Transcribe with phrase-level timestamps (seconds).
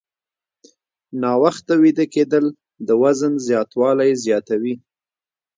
[1.21, 2.45] ناوخته ویده کېدل
[2.87, 4.75] د وزن زیاتوالی زیاتوي.